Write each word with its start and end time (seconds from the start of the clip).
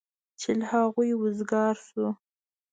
چې 0.39 0.49
له 0.59 0.65
هغوی 0.71 1.11
وزګار 1.21 1.75
شو. 1.87 2.07